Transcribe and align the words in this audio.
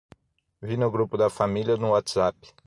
Vi 0.69 0.77
no 0.83 0.89
grupo 0.95 1.15
da 1.15 1.29
família 1.29 1.77
no 1.77 1.91
WhatsApp 1.91 2.53